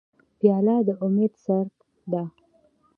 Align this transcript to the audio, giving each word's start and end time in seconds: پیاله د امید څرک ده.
پیاله 0.39 0.75
د 0.87 0.89
امید 1.05 1.31
څرک 1.43 1.73
ده. 2.11 2.23